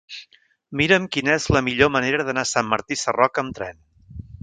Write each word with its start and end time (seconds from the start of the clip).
Mira'm 0.81 1.05
quina 1.17 1.35
és 1.35 1.47
la 1.57 1.63
millor 1.69 1.93
manera 1.99 2.27
d'anar 2.31 2.47
a 2.49 2.53
Sant 2.55 2.71
Martí 2.75 3.01
Sarroca 3.07 3.45
amb 3.47 3.59
tren. 3.61 3.83